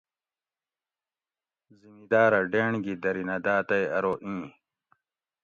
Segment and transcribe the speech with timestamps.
[1.79, 4.43] زمیداۤرہ ڈینڑ گی درینہ داۤ تئ ارو اِیں